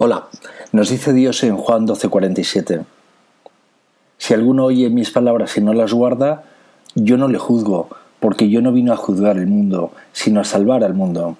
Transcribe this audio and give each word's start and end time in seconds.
Hola, 0.00 0.28
nos 0.70 0.90
dice 0.90 1.12
Dios 1.12 1.42
en 1.42 1.56
Juan 1.56 1.84
12:47. 1.84 2.84
Si 4.16 4.32
alguno 4.32 4.66
oye 4.66 4.90
mis 4.90 5.10
palabras 5.10 5.56
y 5.56 5.60
no 5.60 5.72
las 5.72 5.92
guarda, 5.92 6.44
yo 6.94 7.16
no 7.16 7.26
le 7.26 7.38
juzgo, 7.38 7.88
porque 8.20 8.48
yo 8.48 8.62
no 8.62 8.70
vino 8.70 8.92
a 8.92 8.96
juzgar 8.96 9.38
el 9.38 9.48
mundo, 9.48 9.90
sino 10.12 10.38
a 10.40 10.44
salvar 10.44 10.84
al 10.84 10.94
mundo. 10.94 11.36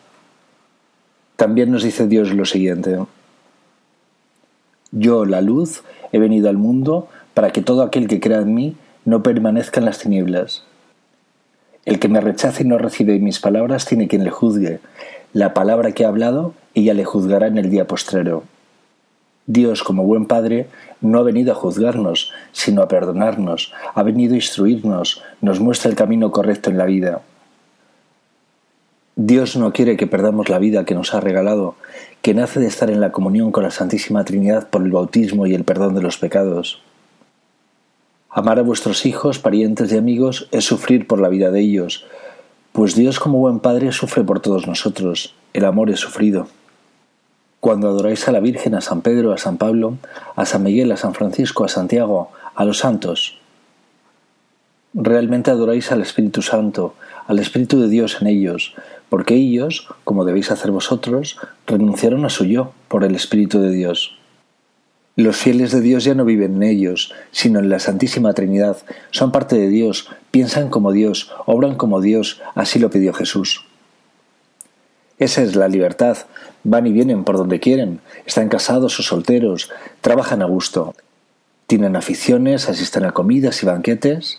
También 1.36 1.70
nos 1.70 1.84
dice 1.84 2.08
Dios 2.08 2.34
lo 2.34 2.44
siguiente. 2.44 2.98
Yo, 4.90 5.24
la 5.24 5.40
luz, 5.40 5.84
he 6.10 6.18
venido 6.18 6.48
al 6.48 6.56
mundo 6.56 7.06
para 7.34 7.52
que 7.52 7.62
todo 7.62 7.82
aquel 7.82 8.08
que 8.08 8.18
crea 8.18 8.40
en 8.40 8.54
mí 8.54 8.76
no 9.04 9.22
permanezca 9.22 9.78
en 9.78 9.86
las 9.86 10.00
tinieblas. 10.00 10.64
El 11.84 12.00
que 12.00 12.08
me 12.08 12.20
rechace 12.20 12.64
y 12.64 12.66
no 12.66 12.76
recibe 12.76 13.20
mis 13.20 13.38
palabras 13.38 13.86
tiene 13.86 14.08
quien 14.08 14.24
le 14.24 14.30
juzgue. 14.30 14.80
La 15.32 15.54
palabra 15.54 15.92
que 15.92 16.02
he 16.02 16.06
hablado, 16.06 16.54
ella 16.78 16.94
le 16.94 17.04
juzgará 17.04 17.46
en 17.46 17.58
el 17.58 17.70
día 17.70 17.86
postrero. 17.86 18.44
Dios, 19.46 19.82
como 19.82 20.04
buen 20.04 20.26
Padre, 20.26 20.68
no 21.00 21.18
ha 21.18 21.22
venido 21.22 21.52
a 21.52 21.54
juzgarnos, 21.54 22.32
sino 22.52 22.82
a 22.82 22.88
perdonarnos, 22.88 23.72
ha 23.94 24.02
venido 24.02 24.34
a 24.34 24.36
instruirnos, 24.36 25.22
nos 25.40 25.58
muestra 25.58 25.90
el 25.90 25.96
camino 25.96 26.30
correcto 26.30 26.68
en 26.68 26.76
la 26.76 26.84
vida. 26.84 27.22
Dios 29.16 29.56
no 29.56 29.72
quiere 29.72 29.96
que 29.96 30.06
perdamos 30.06 30.48
la 30.48 30.58
vida 30.58 30.84
que 30.84 30.94
nos 30.94 31.14
ha 31.14 31.20
regalado, 31.20 31.76
que 32.22 32.34
nace 32.34 32.60
de 32.60 32.66
estar 32.66 32.90
en 32.90 33.00
la 33.00 33.10
comunión 33.10 33.50
con 33.50 33.64
la 33.64 33.70
Santísima 33.70 34.24
Trinidad 34.24 34.68
por 34.68 34.82
el 34.82 34.92
bautismo 34.92 35.46
y 35.46 35.54
el 35.54 35.64
perdón 35.64 35.94
de 35.94 36.02
los 36.02 36.18
pecados. 36.18 36.82
Amar 38.28 38.58
a 38.58 38.62
vuestros 38.62 39.06
hijos, 39.06 39.38
parientes 39.38 39.90
y 39.90 39.96
amigos 39.96 40.48
es 40.52 40.64
sufrir 40.64 41.06
por 41.06 41.20
la 41.20 41.30
vida 41.30 41.50
de 41.50 41.60
ellos, 41.60 42.04
pues 42.72 42.94
Dios 42.94 43.18
como 43.18 43.38
buen 43.38 43.60
Padre 43.60 43.92
sufre 43.92 44.22
por 44.22 44.40
todos 44.40 44.66
nosotros, 44.66 45.34
el 45.54 45.64
amor 45.64 45.90
es 45.90 46.00
sufrido. 46.00 46.46
Cuando 47.60 47.88
adoráis 47.88 48.28
a 48.28 48.32
la 48.32 48.40
Virgen, 48.40 48.74
a 48.74 48.80
San 48.80 49.02
Pedro, 49.02 49.32
a 49.32 49.38
San 49.38 49.58
Pablo, 49.58 49.98
a 50.36 50.46
San 50.46 50.62
Miguel, 50.62 50.92
a 50.92 50.96
San 50.96 51.14
Francisco, 51.14 51.64
a 51.64 51.68
Santiago, 51.68 52.30
a 52.54 52.64
los 52.64 52.78
santos, 52.78 53.38
realmente 54.94 55.50
adoráis 55.50 55.92
al 55.92 56.02
Espíritu 56.02 56.42
Santo, 56.42 56.94
al 57.26 57.38
Espíritu 57.38 57.80
de 57.80 57.88
Dios 57.88 58.18
en 58.20 58.28
ellos, 58.28 58.74
porque 59.08 59.34
ellos, 59.34 59.88
como 60.04 60.24
debéis 60.24 60.50
hacer 60.50 60.70
vosotros, 60.70 61.38
renunciaron 61.66 62.24
a 62.24 62.30
su 62.30 62.44
yo 62.44 62.72
por 62.88 63.04
el 63.04 63.14
Espíritu 63.14 63.60
de 63.60 63.70
Dios. 63.70 64.16
Los 65.16 65.36
fieles 65.36 65.72
de 65.72 65.80
Dios 65.80 66.04
ya 66.04 66.14
no 66.14 66.24
viven 66.24 66.56
en 66.56 66.62
ellos, 66.62 67.12
sino 67.32 67.58
en 67.58 67.68
la 67.68 67.80
Santísima 67.80 68.34
Trinidad. 68.34 68.76
Son 69.10 69.32
parte 69.32 69.56
de 69.56 69.68
Dios, 69.68 70.08
piensan 70.30 70.70
como 70.70 70.92
Dios, 70.92 71.32
obran 71.44 71.74
como 71.74 72.00
Dios, 72.00 72.40
así 72.54 72.78
lo 72.78 72.88
pidió 72.88 73.12
Jesús. 73.12 73.67
Esa 75.18 75.42
es 75.42 75.56
la 75.56 75.68
libertad. 75.68 76.16
Van 76.64 76.86
y 76.86 76.92
vienen 76.92 77.24
por 77.24 77.36
donde 77.36 77.60
quieren, 77.60 78.00
están 78.26 78.48
casados 78.48 78.98
o 78.98 79.02
solteros, 79.02 79.70
trabajan 80.00 80.42
a 80.42 80.46
gusto, 80.46 80.94
tienen 81.66 81.96
aficiones, 81.96 82.68
asisten 82.68 83.04
a 83.04 83.12
comidas 83.12 83.62
y 83.62 83.66
banquetes, 83.66 84.38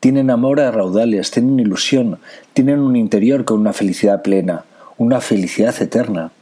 tienen 0.00 0.30
amor 0.30 0.60
a 0.60 0.70
raudales, 0.70 1.30
tienen 1.30 1.60
ilusión, 1.60 2.18
tienen 2.54 2.80
un 2.80 2.96
interior 2.96 3.44
con 3.44 3.60
una 3.60 3.72
felicidad 3.72 4.22
plena, 4.22 4.64
una 4.96 5.20
felicidad 5.20 5.80
eterna. 5.80 6.32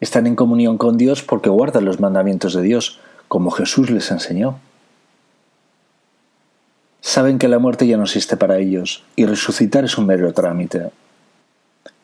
Están 0.00 0.26
en 0.26 0.34
comunión 0.34 0.78
con 0.78 0.96
Dios 0.96 1.22
porque 1.22 1.50
guardan 1.50 1.84
los 1.84 2.00
mandamientos 2.00 2.54
de 2.54 2.62
Dios, 2.62 2.98
como 3.28 3.50
Jesús 3.50 3.90
les 3.90 4.10
enseñó. 4.10 4.58
Saben 7.02 7.38
que 7.38 7.48
la 7.48 7.58
muerte 7.58 7.86
ya 7.86 7.96
no 7.96 8.04
existe 8.04 8.36
para 8.36 8.58
ellos 8.58 9.04
y 9.16 9.26
resucitar 9.26 9.84
es 9.84 9.98
un 9.98 10.06
mero 10.06 10.32
trámite. 10.32 10.90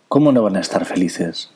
¿Cómo 0.08 0.30
no 0.30 0.42
van 0.42 0.56
a 0.56 0.60
estar 0.60 0.84
felices? 0.84 1.50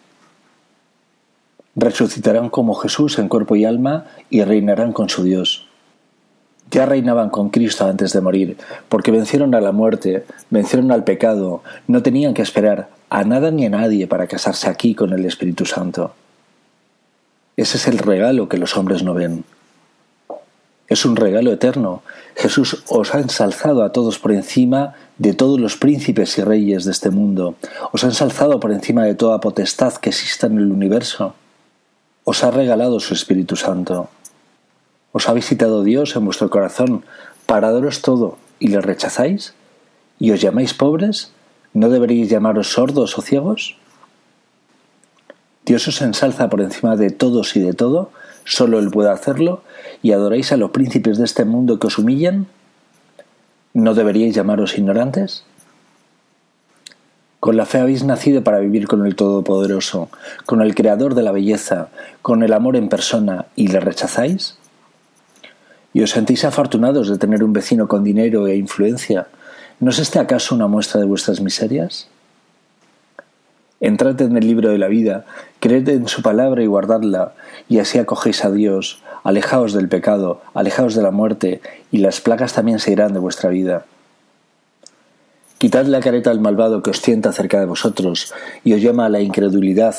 Resucitarán 1.77 2.51
como 2.51 2.75
Jesús 2.75 3.19
en 3.19 3.29
cuerpo 3.29 3.55
y 3.55 3.65
alma 3.65 4.07
y 4.29 4.42
reinarán 4.42 4.92
con 4.92 5.09
su 5.09 5.23
Dios. 5.23 5.69
Ya 6.70 6.84
reinaban 6.84 7.31
con 7.31 7.51
Cristo 7.51 7.87
antes 7.87 8.12
de 8.12 8.20
morir, 8.20 8.57
porque 8.89 9.12
vencieron 9.12 9.55
a 9.55 9.61
la 9.61 9.73
muerte, 9.73 10.24
vencieron 10.51 10.91
al 10.91 11.05
pecado, 11.05 11.63
no 11.86 12.02
tenían 12.02 12.35
que 12.35 12.42
esperar 12.42 12.91
a 13.08 13.24
nada 13.24 13.51
ni 13.51 13.67
a 13.67 13.70
nadie 13.70 14.07
para 14.08 14.27
casarse 14.27 14.69
aquí 14.69 14.95
con 14.95 15.13
el 15.13 15.24
Espíritu 15.24 15.64
Santo. 15.64 16.13
Ese 17.57 17.77
es 17.77 17.86
el 17.86 17.98
regalo 17.98 18.48
que 18.48 18.58
los 18.58 18.77
hombres 18.77 19.03
no 19.03 19.14
ven. 19.14 19.45
Es 20.90 21.05
un 21.05 21.14
regalo 21.14 21.52
eterno. 21.52 22.02
Jesús 22.34 22.83
os 22.89 23.14
ha 23.14 23.20
ensalzado 23.20 23.84
a 23.84 23.92
todos 23.92 24.18
por 24.18 24.33
encima 24.33 24.95
de 25.18 25.34
todos 25.34 25.61
los 25.61 25.77
príncipes 25.77 26.36
y 26.36 26.42
reyes 26.42 26.84
de 26.84 26.90
este 26.90 27.11
mundo. 27.11 27.55
Os 27.92 28.02
ha 28.02 28.08
ensalzado 28.08 28.58
por 28.58 28.73
encima 28.73 29.05
de 29.05 29.14
toda 29.14 29.40
potestad 29.40 29.95
que 29.95 30.11
exista 30.11 30.48
en 30.48 30.58
el 30.58 30.73
universo. 30.73 31.36
Os 32.24 32.42
ha 32.42 32.50
regalado 32.50 32.98
su 32.98 33.14
Espíritu 33.14 33.55
Santo. 33.55 34.11
Os 35.12 35.29
ha 35.29 35.33
visitado 35.33 35.84
Dios 35.84 36.17
en 36.17 36.24
vuestro 36.24 36.50
corazón 36.50 37.05
para 37.46 37.70
todo 38.02 38.39
y 38.58 38.67
le 38.67 38.80
rechazáis. 38.80 39.55
¿Y 40.18 40.33
os 40.33 40.40
llamáis 40.40 40.74
pobres? 40.74 41.30
¿No 41.73 41.89
deberíais 41.89 42.29
llamaros 42.29 42.73
sordos 42.73 43.17
o 43.17 43.23
ciegos? 43.23 43.77
Dios 45.64 45.86
os 45.86 46.02
ensalza 46.02 46.50
por 46.50 46.61
encima 46.61 46.96
de 46.96 47.11
todos 47.11 47.55
y 47.55 47.61
de 47.61 47.74
todo, 47.74 48.11
solo 48.45 48.78
Él 48.78 48.90
puede 48.90 49.11
hacerlo, 49.11 49.62
y 50.02 50.12
adoráis 50.12 50.52
a 50.52 50.56
los 50.56 50.70
príncipes 50.70 51.18
de 51.18 51.24
este 51.24 51.45
mundo 51.45 51.78
que 51.78 51.86
os 51.86 51.98
humillan, 51.98 52.46
¿no 53.73 53.95
deberíais 53.95 54.34
llamaros 54.34 54.77
ignorantes? 54.77 55.45
Con 57.40 57.56
la 57.56 57.64
fe 57.64 57.79
habéis 57.79 58.05
nacido 58.05 58.45
para 58.45 58.58
vivir 58.58 58.86
con 58.86 59.06
el 59.06 59.17
Todopoderoso, 59.17 60.11
con 60.45 60.61
el 60.61 60.74
Creador 60.74 61.14
de 61.14 61.23
la 61.23 61.33
belleza, 61.33 61.89
con 62.20 62.42
el 62.42 62.52
amor 62.52 62.77
en 62.77 62.90
persona, 62.90 63.46
y 63.56 63.68
le 63.68 63.80
rechazáis? 63.80 64.58
¿Y 65.95 66.02
os 66.02 66.11
sentís 66.11 66.45
afortunados 66.45 67.08
de 67.08 67.17
tener 67.17 67.42
un 67.42 67.55
vecino 67.55 67.89
con 67.89 68.05
dinero 68.05 68.46
e 68.46 68.56
influencia? 68.56 69.29
¿No 69.80 69.90
es 69.90 69.98
este 69.98 70.18
acaso 70.18 70.55
una 70.55 70.67
muestra 70.67 71.00
de 71.00 71.06
vuestras 71.06 71.40
miserias? 71.40 72.10
Entrad 73.80 74.20
en 74.20 74.36
el 74.36 74.46
libro 74.46 74.68
de 74.68 74.79
la 74.79 74.89
vida, 74.89 75.24
creed 75.58 75.89
en 75.89 76.07
su 76.07 76.23
palabra 76.23 76.63
y 76.63 76.67
guardadla, 76.67 77.33
y 77.67 77.79
así 77.79 77.98
acogéis 77.98 78.45
a 78.45 78.51
Dios, 78.51 79.02
alejaos 79.24 79.73
del 79.73 79.89
pecado, 79.89 80.42
alejaos 80.52 80.95
de 80.95 81.02
la 81.02 81.11
muerte, 81.11 81.63
y 81.91 81.98
las 81.98 82.20
plagas 82.20 82.52
también 82.52 82.79
se 82.79 82.92
irán 82.92 83.14
de 83.14 83.20
vuestra 83.20 83.48
vida. 83.48 83.86
Quitad 85.58 85.86
la 85.86 86.01
careta 86.01 86.30
al 86.30 86.41
malvado 86.41 86.83
que 86.83 86.91
os 86.91 87.01
tienta 87.01 87.33
cerca 87.33 87.58
de 87.58 87.67
vosotros, 87.67 88.35
y 88.64 88.74
os 88.74 88.83
llama 88.83 89.07
a 89.07 89.11
la 89.11 89.20
incredulidad, 89.20 89.95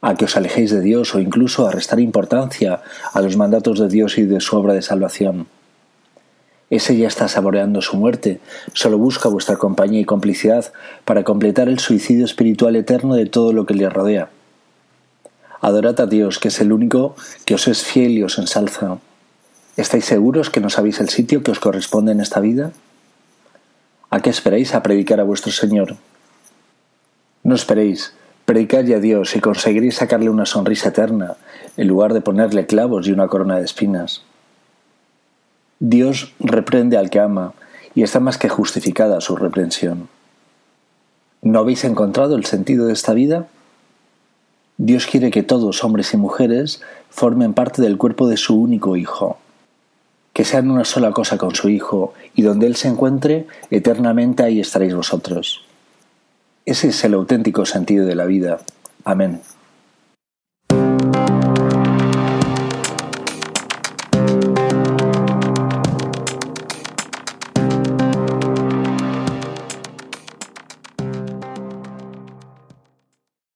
a 0.00 0.14
que 0.14 0.24
os 0.24 0.36
alejéis 0.36 0.70
de 0.72 0.80
Dios 0.80 1.14
o 1.14 1.20
incluso 1.20 1.66
a 1.66 1.70
restar 1.70 2.00
importancia 2.00 2.82
a 3.12 3.20
los 3.20 3.36
mandatos 3.36 3.78
de 3.78 3.88
Dios 3.88 4.18
y 4.18 4.24
de 4.24 4.40
su 4.40 4.56
obra 4.56 4.74
de 4.74 4.82
salvación. 4.82 5.46
Ese 6.68 6.96
ya 6.96 7.06
está 7.06 7.28
saboreando 7.28 7.80
su 7.80 7.96
muerte, 7.96 8.40
solo 8.72 8.98
busca 8.98 9.28
vuestra 9.28 9.56
compañía 9.56 10.00
y 10.00 10.04
complicidad 10.04 10.72
para 11.04 11.22
completar 11.22 11.68
el 11.68 11.78
suicidio 11.78 12.24
espiritual 12.24 12.74
eterno 12.74 13.14
de 13.14 13.26
todo 13.26 13.52
lo 13.52 13.66
que 13.66 13.74
le 13.74 13.88
rodea. 13.88 14.30
Adorad 15.60 16.00
a 16.00 16.06
Dios, 16.06 16.38
que 16.38 16.48
es 16.48 16.60
el 16.60 16.72
único 16.72 17.14
que 17.44 17.54
os 17.54 17.68
es 17.68 17.84
fiel 17.84 18.12
y 18.18 18.24
os 18.24 18.38
ensalza. 18.38 18.98
¿Estáis 19.76 20.06
seguros 20.06 20.50
que 20.50 20.60
no 20.60 20.68
sabéis 20.68 21.00
el 21.00 21.08
sitio 21.08 21.42
que 21.42 21.52
os 21.52 21.60
corresponde 21.60 22.12
en 22.12 22.20
esta 22.20 22.40
vida? 22.40 22.72
¿A 24.10 24.20
qué 24.20 24.30
esperáis 24.30 24.74
a 24.74 24.82
predicar 24.82 25.20
a 25.20 25.24
vuestro 25.24 25.52
Señor? 25.52 25.96
No 27.44 27.54
esperéis, 27.54 28.12
predicad 28.44 28.80
a 28.90 28.98
Dios 28.98 29.36
y 29.36 29.40
conseguiréis 29.40 29.96
sacarle 29.96 30.30
una 30.30 30.46
sonrisa 30.46 30.88
eterna, 30.88 31.36
en 31.76 31.86
lugar 31.86 32.12
de 32.12 32.22
ponerle 32.22 32.66
clavos 32.66 33.06
y 33.06 33.12
una 33.12 33.28
corona 33.28 33.58
de 33.58 33.64
espinas. 33.64 34.22
Dios 35.78 36.32
reprende 36.40 36.96
al 36.96 37.10
que 37.10 37.20
ama 37.20 37.52
y 37.94 38.02
está 38.02 38.20
más 38.20 38.38
que 38.38 38.48
justificada 38.48 39.20
su 39.20 39.36
reprensión. 39.36 40.08
¿No 41.42 41.58
habéis 41.58 41.84
encontrado 41.84 42.36
el 42.36 42.44
sentido 42.44 42.86
de 42.86 42.92
esta 42.92 43.12
vida? 43.14 43.46
Dios 44.78 45.06
quiere 45.06 45.30
que 45.30 45.42
todos, 45.42 45.84
hombres 45.84 46.12
y 46.12 46.16
mujeres, 46.16 46.82
formen 47.10 47.54
parte 47.54 47.80
del 47.82 47.96
cuerpo 47.96 48.28
de 48.28 48.36
su 48.36 48.60
único 48.60 48.96
Hijo, 48.96 49.38
que 50.32 50.44
sean 50.44 50.70
una 50.70 50.84
sola 50.84 51.12
cosa 51.12 51.38
con 51.38 51.54
su 51.54 51.68
Hijo, 51.68 52.14
y 52.34 52.42
donde 52.42 52.66
Él 52.66 52.76
se 52.76 52.88
encuentre, 52.88 53.46
eternamente 53.70 54.42
ahí 54.42 54.60
estaréis 54.60 54.94
vosotros. 54.94 55.64
Ese 56.66 56.88
es 56.88 57.04
el 57.04 57.14
auténtico 57.14 57.64
sentido 57.64 58.06
de 58.06 58.14
la 58.14 58.24
vida. 58.24 58.58
Amén. 59.04 59.40